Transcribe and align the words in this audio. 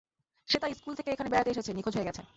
সে 0.47 0.57
তার 0.59 0.71
স্কুল 0.73 0.93
থেকে 0.95 1.09
এখানে 1.11 1.29
বেড়াতে 1.29 1.49
এসে 1.53 1.71
নিখোঁজ 1.73 1.93
হয়ে 1.97 2.07
গেছে। 2.09 2.21